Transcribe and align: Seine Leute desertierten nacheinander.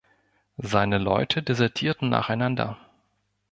Seine 0.57 0.97
Leute 0.97 1.43
desertierten 1.43 2.09
nacheinander. 2.09 2.79